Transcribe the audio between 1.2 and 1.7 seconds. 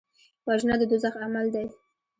عمل دی